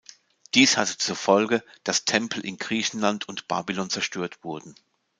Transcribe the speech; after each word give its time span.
Dies 0.55 0.77
hatte 0.77 0.97
zur 0.97 1.15
Folge, 1.15 1.63
dass 1.83 2.05
Tempel 2.05 2.43
in 2.43 2.57
Griechenland 2.57 3.29
und 3.29 3.47
Babylon 3.47 3.91
zerstört 3.91 4.43
wurden. 4.43 4.73